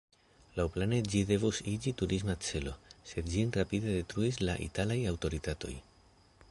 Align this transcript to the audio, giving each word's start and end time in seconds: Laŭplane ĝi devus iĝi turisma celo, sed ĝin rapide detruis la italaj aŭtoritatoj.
Laŭplane 0.59 0.99
ĝi 1.13 1.19
devus 1.31 1.59
iĝi 1.73 1.93
turisma 1.99 2.37
celo, 2.47 2.73
sed 3.11 3.31
ĝin 3.35 3.55
rapide 3.59 3.95
detruis 3.99 4.43
la 4.49 4.57
italaj 4.69 4.99
aŭtoritatoj. 5.13 5.77